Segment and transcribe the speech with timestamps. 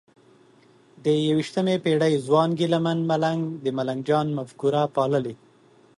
[1.03, 5.35] د یویشتمې پېړۍ ځوان ګیله من ملنګ د ملنګ جان مفکوره پاللې؟